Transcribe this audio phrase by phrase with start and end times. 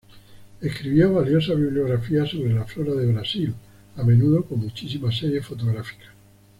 [0.61, 3.53] Escribió valiosa bibliografía sobre la flora de Brasil,
[3.97, 6.07] a menudo con muchísimas series fotográficas.